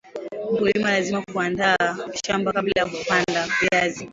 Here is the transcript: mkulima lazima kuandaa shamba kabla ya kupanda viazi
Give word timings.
mkulima 0.53 0.91
lazima 0.91 1.21
kuandaa 1.33 1.77
shamba 2.25 2.53
kabla 2.53 2.71
ya 2.75 2.85
kupanda 2.85 3.47
viazi 3.61 4.09